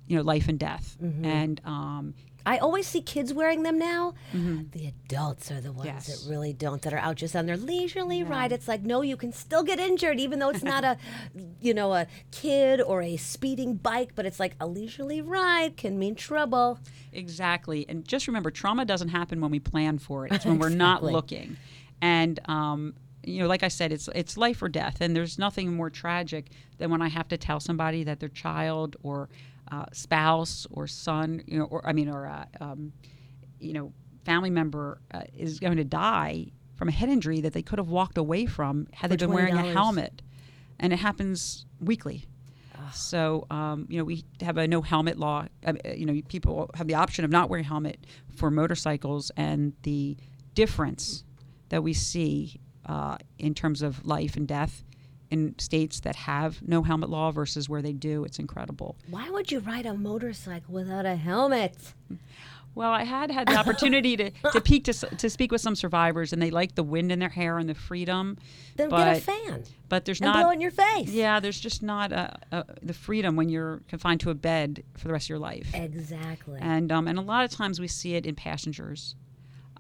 you 0.09 0.17
know, 0.17 0.23
life 0.23 0.49
and 0.49 0.59
death. 0.59 0.97
And 1.25 1.61
um, 1.65 2.15
I 2.47 2.59
always 2.59 2.87
see 2.87 3.01
kids 3.03 3.33
wearing 3.33 3.63
them 3.63 3.79
now. 3.79 4.15
The 4.33 4.87
adults 4.87 5.51
are 5.51 5.61
the 5.61 5.73
ones 5.73 5.87
Yes. 5.87 6.07
that 6.25 6.31
really 6.31 6.53
don't, 6.53 6.83
that 6.83 6.93
are 6.93 6.99
out 6.99 7.17
just 7.17 7.37
on 7.37 7.47
their 7.47 7.57
leisurely 7.57 8.23
ride. 8.23 8.53
It's 8.53 8.69
like, 8.69 8.83
no, 8.83 9.03
you 9.03 9.17
can 9.17 9.33
still 9.33 9.63
get 9.63 9.79
injured, 9.79 10.19
even 10.21 10.39
though 10.39 10.49
it's 10.51 10.63
not 10.63 10.85
a, 10.85 10.97
you 11.61 11.75
know, 11.75 11.93
a 11.95 12.07
kid 12.31 12.81
or 12.81 13.03
a 13.03 13.17
speeding 13.17 13.75
bike. 13.75 14.11
But 14.15 14.27
it's 14.27 14.41
like 14.41 14.55
a 14.61 14.67
leisurely 14.67 15.21
ride 15.21 15.77
can 15.77 15.99
mean 15.99 16.15
trouble. 16.15 16.79
Exactly. 17.13 17.85
And 17.89 18.07
just 18.07 18.27
remember, 18.27 18.51
trauma 18.51 18.85
doesn't 18.85 19.09
happen 19.09 19.41
when 19.41 19.51
we 19.51 19.59
plan 19.61 19.99
for 19.99 20.27
it. 20.27 20.33
It's 20.33 20.45
when 20.47 20.59
we're 20.59 20.69
not 20.71 21.03
looking. 21.03 21.57
And 22.03 22.41
um, 22.49 22.95
you 23.25 23.41
know, 23.41 23.47
like 23.49 23.63
I 23.63 23.69
said, 23.69 23.93
it's 23.93 24.09
it's 24.15 24.37
life 24.39 24.63
or 24.63 24.69
death, 24.71 24.99
and 25.01 25.15
there's 25.15 25.39
nothing 25.39 25.75
more 25.75 25.91
tragic 25.91 26.47
than 26.79 26.91
when 26.91 27.03
I 27.03 27.09
have 27.09 27.29
to 27.29 27.37
tell 27.37 27.61
somebody 27.61 28.05
that 28.05 28.21
their 28.21 28.31
child 28.31 28.97
or 29.03 29.29
uh, 29.71 29.87
spouse 29.93 30.67
or 30.71 30.87
son, 30.87 31.43
you 31.47 31.59
know, 31.59 31.65
or 31.67 31.87
I 31.87 31.93
mean, 31.93 32.09
or 32.09 32.27
uh, 32.27 32.45
um, 32.61 32.93
you 33.59 33.73
know, 33.73 33.93
family 34.25 34.51
member 34.51 35.01
uh, 35.13 35.23
is 35.37 35.61
going 35.61 35.77
to 35.77 35.85
die 35.85 36.47
from 36.77 36.89
a 36.89 36.93
head 36.93 37.09
injury 37.09 37.41
that 37.43 37.53
they 37.53 37.63
could 37.63 37.79
have 37.79 37.89
walked 37.89 38.19
away 38.19 38.47
from 38.47 38.87
had 38.93 39.11
For 39.11 39.17
they 39.17 39.27
been 39.27 39.35
wearing 39.35 39.55
a 39.55 39.73
helmet, 39.73 40.23
and 40.79 40.93
it 40.93 40.99
happens 40.99 41.67
weekly. 41.81 42.27
So, 42.93 43.47
um, 43.51 43.87
you 43.89 43.99
know, 43.99 44.05
we 44.05 44.25
have 44.41 44.57
a 44.57 44.67
no 44.67 44.83
helmet 44.83 45.19
law. 45.19 45.47
Uh, 45.65 45.75
you 45.95 46.07
know, 46.07 46.21
people 46.29 46.71
have 46.75 46.87
the 46.87 46.95
option 46.95 47.25
of 47.25 47.31
not 47.31 47.49
wearing 47.49 47.65
a 47.65 47.69
helmet 47.69 48.07
for 48.35 48.51
motorcycles, 48.51 49.31
and 49.37 49.75
the 49.83 50.17
difference 50.55 51.25
that 51.69 51.83
we 51.83 51.93
see 51.93 52.61
uh, 52.87 53.17
in 53.39 53.55
terms 53.55 53.83
of 53.83 54.05
life 54.05 54.37
and 54.37 54.49
death 54.49 54.83
in 55.31 55.55
states 55.59 56.01
that 56.01 56.17
have 56.17 56.61
no 56.67 56.83
helmet 56.83 57.11
law 57.11 57.31
versus 57.31 57.69
where 57.69 57.83
they 57.83 57.93
do, 57.93 58.25
it's 58.25 58.39
incredible. 58.39 58.97
Why 59.09 59.31
would 59.31 59.51
you 59.53 59.61
ride 59.61 59.87
a 59.87 59.95
motorcycle 59.95 60.75
without 60.75 61.07
a 61.07 61.17
helmet? 61.17 61.77
Well, 62.75 62.91
I 62.91 63.05
had 63.05 63.31
had 63.31 63.49
the 63.49 63.57
opportunity 63.59 64.17
to, 64.17 64.31
to 64.53 64.61
peek 64.61 64.85
to, 64.85 64.93
to 64.93 65.31
speak 65.31 65.51
with 65.51 65.61
some 65.61 65.75
survivors, 65.75 66.33
and 66.33 66.41
they 66.41 66.51
like 66.51 66.75
the 66.75 66.83
wind 66.83 67.11
in 67.11 67.19
their 67.19 67.29
hair 67.29 67.59
and 67.59 67.69
the 67.69 67.75
freedom. 67.75 68.39
Then 68.77 68.91
but, 68.91 69.05
get 69.05 69.17
a 69.17 69.21
fan 69.21 69.65
But 69.89 70.05
there's 70.05 70.21
and 70.21 70.33
not. 70.33 70.43
blow 70.43 70.51
in 70.51 70.61
your 70.61 70.71
face. 70.71 71.11
Yeah, 71.11 71.41
there's 71.41 71.61
just 71.61 71.83
not 71.83 72.13
uh 72.13 72.31
uh 72.53 72.63
the 72.83 72.95
freedom 72.95 73.37
when 73.37 73.49
you're 73.49 73.83
confined 73.89 74.21
to 74.21 74.31
a 74.31 74.35
bed 74.35 74.85
for 74.97 75.09
the 75.09 75.13
rest 75.13 75.27
of 75.27 75.31
your 75.31 75.39
life. 75.39 75.71
Exactly. 75.75 76.61
And 76.63 76.93
um, 76.93 77.09
and 77.09 77.19
a 77.19 77.23
lot 77.23 77.45
of 77.45 77.51
times 77.51 77.81
we 77.81 77.89
see 77.89 78.15
it 78.15 78.25
in 78.25 78.35
passengers 78.35 79.17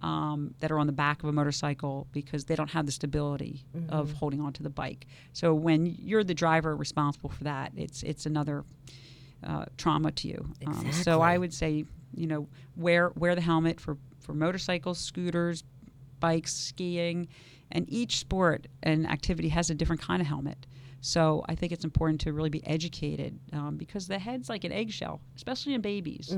um, 0.02 0.54
that 0.60 0.70
are 0.70 0.78
on 0.78 0.86
the 0.86 0.92
back 0.92 1.22
of 1.22 1.28
a 1.28 1.32
motorcycle 1.32 2.06
because 2.12 2.44
they 2.46 2.54
don't 2.56 2.70
have 2.70 2.86
the 2.86 2.92
stability 2.92 3.64
Mm-hmm. 3.76 3.90
of 3.90 4.12
holding 4.14 4.40
onto 4.40 4.62
the 4.62 4.70
bike. 4.70 5.06
So 5.32 5.54
when 5.54 5.86
you're 5.86 6.24
the 6.24 6.34
driver 6.34 6.74
responsible 6.76 7.30
for 7.30 7.44
that, 7.44 7.72
it's 7.76 8.02
it's 8.02 8.26
another 8.26 8.64
uh, 9.44 9.64
trauma 9.76 10.10
to 10.12 10.28
you. 10.28 10.48
Um, 10.66 10.92
so 10.92 11.20
I 11.20 11.38
would 11.38 11.52
say, 11.54 11.84
you 12.14 12.26
know, 12.26 12.48
wear 12.76 13.10
wear 13.16 13.34
the 13.34 13.40
helmet 13.40 13.80
for 13.80 13.96
for 14.20 14.34
motorcycles, 14.34 14.98
scooters, 14.98 15.64
bikes, 16.20 16.54
skiing, 16.54 17.28
and 17.70 17.86
each 17.88 18.18
sport 18.18 18.66
and 18.82 19.06
activity 19.06 19.48
has 19.48 19.70
a 19.70 19.74
different 19.74 20.02
kind 20.02 20.20
of 20.20 20.28
helmet. 20.28 20.66
So 21.02 21.44
I 21.48 21.54
think 21.54 21.72
it's 21.72 21.84
important 21.84 22.20
to 22.22 22.32
really 22.32 22.50
be 22.50 22.66
educated 22.66 23.38
um, 23.54 23.76
because 23.78 24.06
the 24.06 24.18
head's 24.18 24.50
like 24.50 24.64
an 24.64 24.72
eggshell, 24.72 25.20
especially 25.34 25.72
in 25.74 25.80
babies. 25.80 26.28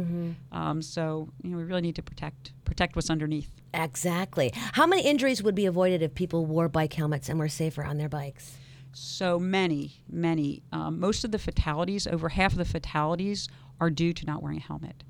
Um, 0.52 0.82
so 0.82 1.28
you 1.42 1.50
know 1.50 1.56
we 1.56 1.64
really 1.64 1.80
need 1.80 1.96
to 1.96 2.02
protect 2.02 2.52
protect 2.64 2.94
what's 2.94 3.10
underneath. 3.10 3.50
Exactly. 3.74 4.52
How 4.54 4.86
many 4.86 5.04
injuries 5.04 5.42
would 5.42 5.54
be 5.56 5.66
avoided 5.66 6.00
if 6.02 6.14
people 6.14 6.46
wore 6.46 6.68
bike 6.68 6.92
helmets 6.92 7.28
and 7.28 7.38
were 7.38 7.48
safer 7.48 7.82
on 7.84 7.98
their 7.98 8.08
bikes? 8.08 8.56
So 8.92 9.38
many, 9.38 10.02
many. 10.08 10.62
Um, 10.70 11.00
most 11.00 11.24
of 11.24 11.32
the 11.32 11.38
fatalities, 11.38 12.06
over 12.06 12.28
half 12.28 12.52
of 12.52 12.58
the 12.58 12.64
fatalities, 12.64 13.48
are 13.80 13.90
due 13.90 14.12
to 14.12 14.26
not 14.26 14.42
wearing 14.42 14.58
a 14.58 14.62
helmet. 14.62 15.02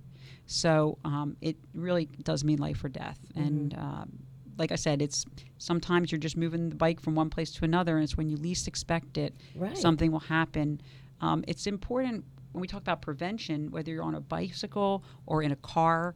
So 0.46 0.98
um, 1.04 1.36
it 1.40 1.56
really 1.74 2.06
does 2.22 2.44
mean 2.44 2.58
life 2.58 2.82
or 2.84 2.88
death. 2.88 3.18
And 3.34 3.74
um, 3.74 4.18
like 4.62 4.70
I 4.70 4.76
said, 4.76 5.02
it's 5.02 5.24
sometimes 5.58 6.12
you're 6.12 6.20
just 6.20 6.36
moving 6.36 6.68
the 6.68 6.76
bike 6.76 7.00
from 7.00 7.16
one 7.16 7.28
place 7.30 7.50
to 7.54 7.64
another, 7.64 7.96
and 7.96 8.04
it's 8.04 8.16
when 8.16 8.28
you 8.28 8.36
least 8.36 8.68
expect 8.68 9.18
it, 9.18 9.34
Right. 9.56 9.76
something 9.76 10.12
will 10.12 10.20
happen. 10.20 10.80
Um, 11.20 11.42
it's 11.48 11.66
important 11.66 12.24
when 12.52 12.60
we 12.60 12.68
talk 12.68 12.80
about 12.80 13.02
prevention, 13.02 13.72
whether 13.72 13.90
you're 13.90 14.04
on 14.04 14.14
a 14.14 14.20
bicycle 14.20 15.02
or 15.26 15.42
in 15.42 15.50
a 15.50 15.56
car, 15.56 16.14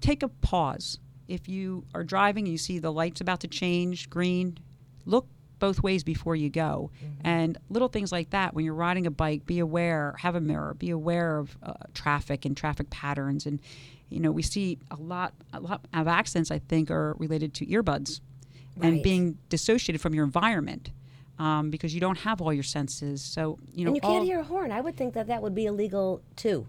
take 0.00 0.22
a 0.22 0.28
pause. 0.28 0.98
If 1.28 1.50
you 1.50 1.84
are 1.94 2.02
driving 2.02 2.44
and 2.46 2.52
you 2.52 2.56
see 2.56 2.78
the 2.78 2.90
lights 2.90 3.20
about 3.20 3.40
to 3.40 3.48
change 3.48 4.08
green, 4.08 4.56
look 5.04 5.28
both 5.58 5.82
ways 5.82 6.04
before 6.04 6.36
you 6.36 6.50
go. 6.50 6.90
And 7.24 7.58
little 7.70 7.88
things 7.88 8.12
like 8.12 8.30
that, 8.30 8.54
when 8.54 8.64
you're 8.64 8.74
riding 8.74 9.06
a 9.06 9.10
bike, 9.10 9.46
be 9.46 9.58
aware, 9.58 10.14
have 10.18 10.34
a 10.34 10.40
mirror, 10.40 10.74
be 10.74 10.90
aware 10.90 11.38
of 11.38 11.56
uh, 11.62 11.74
traffic 11.94 12.44
and 12.44 12.56
traffic 12.56 12.90
patterns. 12.90 13.46
And, 13.46 13.60
you 14.08 14.20
know, 14.20 14.30
we 14.30 14.42
see 14.42 14.78
a 14.90 14.96
lot, 14.96 15.32
a 15.52 15.60
lot 15.60 15.86
of 15.94 16.08
accidents, 16.08 16.50
I 16.50 16.58
think, 16.58 16.90
are 16.90 17.14
related 17.18 17.54
to 17.54 17.66
earbuds 17.66 18.20
and 18.80 19.02
being 19.02 19.38
dissociated 19.48 20.00
from 20.00 20.14
your 20.14 20.24
environment. 20.24 20.90
Um, 21.38 21.68
because 21.68 21.94
you 21.94 22.00
don't 22.00 22.16
have 22.16 22.40
all 22.40 22.50
your 22.50 22.62
senses, 22.62 23.20
so 23.20 23.58
you 23.74 23.84
know. 23.84 23.90
and 23.90 23.96
you 23.96 24.00
can't 24.00 24.14
all- 24.14 24.24
hear 24.24 24.40
a 24.40 24.42
horn. 24.42 24.72
I 24.72 24.80
would 24.80 24.96
think 24.96 25.12
that 25.12 25.26
that 25.26 25.42
would 25.42 25.54
be 25.54 25.66
illegal 25.66 26.22
too. 26.34 26.66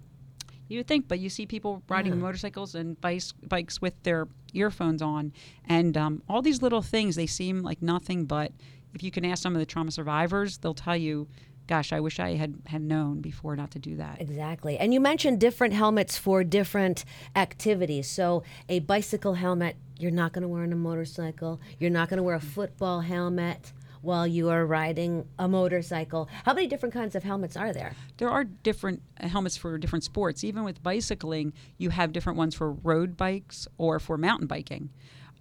You 0.67 0.79
would 0.79 0.87
think, 0.87 1.07
but 1.07 1.19
you 1.19 1.29
see 1.29 1.45
people 1.45 1.83
riding 1.87 2.19
motorcycles 2.19 2.75
and 2.75 2.99
bikes, 2.99 3.31
bikes 3.47 3.81
with 3.81 4.03
their 4.03 4.27
earphones 4.53 5.01
on, 5.01 5.31
and 5.65 5.95
um, 5.95 6.21
all 6.27 6.41
these 6.41 6.61
little 6.61 6.81
things. 6.81 7.15
They 7.15 7.27
seem 7.27 7.61
like 7.61 7.81
nothing, 7.81 8.25
but 8.25 8.51
if 8.97 9.03
you 9.03 9.11
can 9.11 9.23
ask 9.23 9.43
some 9.43 9.53
of 9.53 9.59
the 9.59 9.65
trauma 9.67 9.91
survivors, 9.91 10.57
they'll 10.57 10.73
tell 10.73 10.97
you, 10.97 11.27
"Gosh, 11.67 11.93
I 11.93 11.99
wish 11.99 12.19
I 12.19 12.33
had 12.33 12.55
had 12.65 12.81
known 12.81 13.21
before 13.21 13.55
not 13.55 13.69
to 13.71 13.79
do 13.79 13.95
that." 13.97 14.19
Exactly. 14.19 14.75
And 14.79 14.91
you 14.91 14.99
mentioned 14.99 15.39
different 15.39 15.75
helmets 15.75 16.17
for 16.17 16.43
different 16.43 17.05
activities. 17.35 18.09
So, 18.09 18.41
a 18.67 18.79
bicycle 18.79 19.35
helmet, 19.35 19.75
you're 19.99 20.09
not 20.09 20.33
going 20.33 20.41
to 20.41 20.47
wear 20.47 20.63
on 20.63 20.73
a 20.73 20.75
motorcycle. 20.75 21.61
You're 21.79 21.91
not 21.91 22.09
going 22.09 22.17
to 22.17 22.23
wear 22.23 22.35
a 22.35 22.41
football 22.41 23.01
helmet 23.01 23.71
while 24.01 24.25
you 24.25 24.49
are 24.49 24.65
riding 24.65 25.27
a 25.37 25.47
motorcycle. 25.47 26.27
How 26.45 26.55
many 26.55 26.65
different 26.65 26.93
kinds 26.93 27.13
of 27.15 27.23
helmets 27.23 27.55
are 27.55 27.71
there? 27.71 27.93
There 28.17 28.29
are 28.29 28.45
different 28.45 29.03
helmets 29.17 29.57
for 29.57 29.77
different 29.77 30.05
sports. 30.05 30.43
Even 30.43 30.63
with 30.63 30.81
bicycling, 30.81 31.53
you 31.77 31.91
have 31.91 32.13
different 32.13 32.37
ones 32.37 32.55
for 32.55 32.71
road 32.71 33.15
bikes 33.15 33.67
or 33.77 33.99
for 33.99 34.17
mountain 34.17 34.47
biking. 34.47 34.89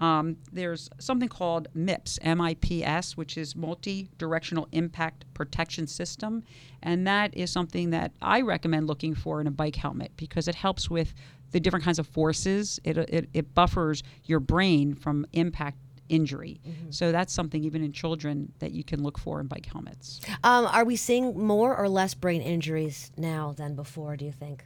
Um, 0.01 0.37
there's 0.53 0.91
something 0.99 1.29
called 1.29 1.69
MIPS, 1.75 2.19
M-I-P-S, 2.23 3.17
which 3.17 3.37
is 3.39 3.57
Multi-Directional 3.57 4.69
Impact 4.73 5.25
Protection 5.35 5.87
System, 5.87 6.43
and 6.83 7.07
that 7.07 7.35
is 7.37 7.51
something 7.51 7.91
that 7.91 8.13
I 8.21 8.43
recommend 8.43 8.87
looking 8.87 9.15
for 9.15 9.41
in 9.41 9.47
a 9.47 9.51
bike 9.51 9.77
helmet 9.77 10.13
because 10.17 10.49
it 10.49 10.55
helps 10.55 10.91
with 10.91 11.15
the 11.53 11.61
different 11.61 11.85
kinds 11.85 11.99
of 11.99 12.07
forces. 12.07 12.79
It, 12.85 12.99
it, 12.99 13.29
it 13.33 13.55
buffers 13.55 14.03
your 14.25 14.41
brain 14.41 14.95
from 14.95 15.27
impact 15.33 15.79
injury. 16.09 16.61
So 16.91 17.11
that's 17.11 17.33
something 17.33 17.65
even 17.65 17.83
in 17.83 17.91
children 17.91 18.53
that 18.61 18.71
you 18.71 18.85
can 18.85 19.03
look 19.03 19.19
for 19.19 19.41
in 19.41 19.49
bike 19.49 19.67
helmets. 19.67 20.21
Um, 20.45 20.67
are 20.67 20.85
we 20.85 20.95
seeing 20.95 21.37
more 21.37 21.77
or 21.77 21.89
less 21.89 22.15
brain 22.15 22.43
injuries 22.43 23.11
now 23.17 23.55
than 23.57 23.75
before, 23.75 24.17
do 24.17 24.25
you 24.25 24.33
think? 24.33 24.65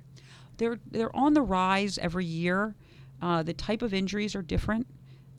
they're 0.61 0.79
they're 0.91 1.15
on 1.17 1.35
the 1.35 1.43
rise 1.43 1.99
every 1.99 2.25
year. 2.25 2.77
Uh, 3.21 3.43
the 3.43 3.53
type 3.53 3.83
of 3.83 3.93
injuries 3.93 4.37
are 4.37 4.43
different. 4.43 4.87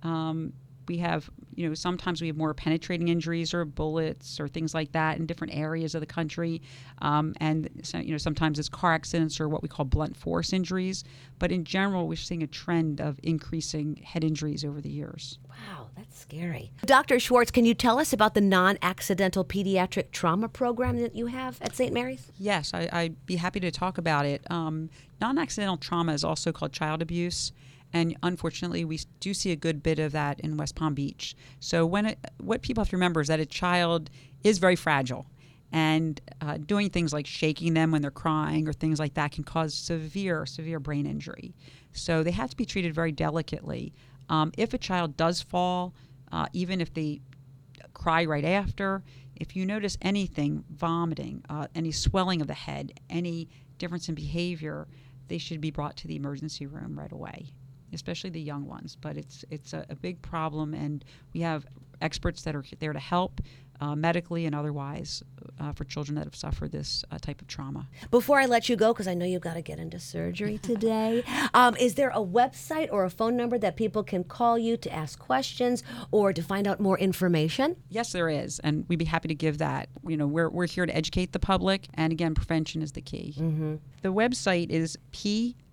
Um, 0.03 0.53
we 0.87 0.97
have, 0.97 1.29
you 1.55 1.67
know, 1.67 1.73
sometimes 1.73 2.21
we 2.21 2.27
have 2.27 2.35
more 2.35 2.53
penetrating 2.53 3.07
injuries 3.07 3.53
or 3.53 3.63
bullets 3.65 4.39
or 4.39 4.47
things 4.47 4.73
like 4.73 4.91
that 4.91 5.17
in 5.17 5.25
different 5.25 5.55
areas 5.55 5.95
of 5.95 6.01
the 6.01 6.07
country, 6.07 6.61
um, 7.01 7.33
and 7.37 7.69
so, 7.83 7.99
you 7.99 8.11
know 8.11 8.17
sometimes 8.17 8.59
it's 8.59 8.67
car 8.67 8.93
accidents 8.93 9.39
or 9.39 9.47
what 9.47 9.61
we 9.61 9.69
call 9.69 9.85
blunt 9.85 10.17
force 10.17 10.53
injuries. 10.53 11.03
But 11.39 11.51
in 11.51 11.63
general, 11.63 12.07
we're 12.07 12.17
seeing 12.17 12.43
a 12.43 12.47
trend 12.47 12.99
of 12.99 13.19
increasing 13.23 14.01
head 14.03 14.23
injuries 14.23 14.65
over 14.65 14.81
the 14.81 14.89
years. 14.89 15.39
Wow, 15.49 15.87
that's 15.95 16.19
scary. 16.19 16.71
Dr. 16.85 17.19
Schwartz, 17.19 17.51
can 17.51 17.65
you 17.65 17.73
tell 17.73 17.97
us 17.97 18.11
about 18.11 18.33
the 18.33 18.41
non 18.41 18.77
accidental 18.81 19.45
pediatric 19.45 20.11
trauma 20.11 20.49
program 20.49 20.99
that 20.99 21.15
you 21.15 21.27
have 21.27 21.57
at 21.61 21.75
St. 21.75 21.93
Mary's? 21.93 22.31
Yes, 22.37 22.73
I, 22.73 22.89
I'd 22.91 23.25
be 23.25 23.37
happy 23.37 23.59
to 23.61 23.71
talk 23.71 23.97
about 23.97 24.25
it. 24.25 24.49
Um, 24.51 24.89
non 25.21 25.37
accidental 25.37 25.77
trauma 25.77 26.13
is 26.13 26.23
also 26.23 26.51
called 26.51 26.73
child 26.73 27.01
abuse. 27.01 27.53
And 27.93 28.15
unfortunately, 28.23 28.85
we 28.85 28.99
do 29.19 29.33
see 29.33 29.51
a 29.51 29.55
good 29.55 29.83
bit 29.83 29.99
of 29.99 30.11
that 30.13 30.39
in 30.39 30.57
West 30.57 30.75
Palm 30.75 30.93
Beach. 30.93 31.35
So, 31.59 31.85
when 31.85 32.05
it, 32.05 32.19
what 32.39 32.61
people 32.61 32.81
have 32.81 32.89
to 32.89 32.95
remember 32.95 33.21
is 33.21 33.27
that 33.27 33.39
a 33.39 33.45
child 33.45 34.09
is 34.43 34.57
very 34.57 34.75
fragile. 34.75 35.25
And 35.73 36.19
uh, 36.41 36.57
doing 36.57 36.89
things 36.89 37.13
like 37.13 37.25
shaking 37.25 37.73
them 37.73 37.91
when 37.91 38.01
they're 38.01 38.11
crying 38.11 38.67
or 38.67 38.73
things 38.73 38.99
like 38.99 39.13
that 39.13 39.31
can 39.31 39.45
cause 39.45 39.73
severe, 39.73 40.45
severe 40.45 40.79
brain 40.79 41.05
injury. 41.05 41.55
So, 41.93 42.23
they 42.23 42.31
have 42.31 42.49
to 42.49 42.57
be 42.57 42.65
treated 42.65 42.93
very 42.93 43.11
delicately. 43.11 43.93
Um, 44.29 44.51
if 44.57 44.73
a 44.73 44.77
child 44.77 45.17
does 45.17 45.41
fall, 45.41 45.93
uh, 46.31 46.47
even 46.53 46.79
if 46.79 46.93
they 46.93 47.21
cry 47.93 48.25
right 48.25 48.45
after. 48.45 49.03
If 49.35 49.55
you 49.55 49.65
notice 49.65 49.97
anything, 50.01 50.63
vomiting, 50.69 51.43
uh, 51.49 51.67
any 51.75 51.91
swelling 51.91 52.41
of 52.41 52.47
the 52.47 52.53
head, 52.53 52.93
any 53.09 53.49
difference 53.77 54.09
in 54.09 54.15
behavior, 54.15 54.87
they 55.27 55.37
should 55.37 55.61
be 55.61 55.71
brought 55.71 55.97
to 55.97 56.07
the 56.07 56.15
emergency 56.15 56.65
room 56.65 56.97
right 56.97 57.11
away, 57.11 57.53
especially 57.93 58.29
the 58.29 58.41
young 58.41 58.65
ones. 58.65 58.97
But 58.99 59.17
it's 59.17 59.45
it's 59.49 59.73
a, 59.73 59.85
a 59.89 59.95
big 59.95 60.21
problem, 60.21 60.73
and 60.73 61.03
we 61.33 61.41
have 61.41 61.65
experts 62.01 62.43
that 62.43 62.55
are 62.55 62.63
there 62.79 62.93
to 62.93 62.99
help. 62.99 63.41
Uh, 63.79 63.95
medically 63.95 64.45
and 64.45 64.53
otherwise, 64.53 65.23
uh, 65.59 65.71
for 65.73 65.85
children 65.85 66.13
that 66.13 66.25
have 66.25 66.35
suffered 66.35 66.71
this 66.71 67.03
uh, 67.09 67.17
type 67.17 67.41
of 67.41 67.47
trauma. 67.47 67.87
Before 68.11 68.39
I 68.39 68.45
let 68.45 68.69
you 68.69 68.75
go, 68.75 68.93
because 68.93 69.07
I 69.07 69.15
know 69.15 69.25
you've 69.25 69.41
got 69.41 69.55
to 69.55 69.63
get 69.63 69.79
into 69.79 69.99
surgery 69.99 70.57
today, 70.61 71.23
um, 71.55 71.75
is 71.77 71.95
there 71.95 72.11
a 72.11 72.23
website 72.23 72.89
or 72.91 73.05
a 73.05 73.09
phone 73.09 73.35
number 73.35 73.57
that 73.57 73.75
people 73.75 74.03
can 74.03 74.23
call 74.23 74.59
you 74.59 74.77
to 74.77 74.93
ask 74.93 75.17
questions 75.17 75.81
or 76.11 76.31
to 76.31 76.43
find 76.43 76.67
out 76.67 76.79
more 76.79 76.95
information? 76.99 77.75
Yes, 77.89 78.11
there 78.11 78.29
is, 78.29 78.59
and 78.59 78.85
we'd 78.87 78.99
be 78.99 79.05
happy 79.05 79.29
to 79.29 79.33
give 79.33 79.57
that. 79.57 79.89
You 80.07 80.15
know, 80.15 80.27
we're, 80.27 80.51
we're 80.51 80.67
here 80.67 80.85
to 80.85 80.95
educate 80.95 81.31
the 81.31 81.39
public, 81.39 81.87
and 81.95 82.13
again, 82.13 82.35
prevention 82.35 82.83
is 82.83 82.91
the 82.91 83.01
key. 83.01 83.33
Mm-hmm. 83.35 83.77
The 84.03 84.13
website 84.13 84.69
is 84.69 84.95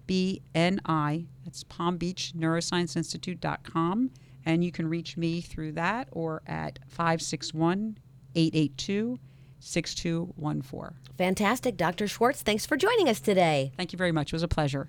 PBNI, 0.09 1.27
that's 1.45 1.65
Palm 1.65 1.97
Beach 1.97 2.33
Neuroscience 2.37 2.97
Institute.com, 2.97 4.11
and 4.45 4.65
you 4.65 4.73
can 4.73 4.88
reach 4.88 5.17
me 5.17 5.41
through 5.41 5.73
that 5.73 6.09
or 6.12 6.43
at 6.47 6.79
561 6.88 7.99
882 8.35 9.19
6214. 9.61 10.97
Fantastic. 11.17 11.77
Dr. 11.77 12.07
Schwartz, 12.07 12.43
thanks 12.43 12.65
for 12.65 12.77
joining 12.77 13.09
us 13.09 13.21
today. 13.21 13.73
Thank 13.77 13.93
you 13.93 13.97
very 13.97 14.12
much. 14.12 14.29
It 14.29 14.35
was 14.35 14.43
a 14.43 14.49
pleasure. 14.49 14.88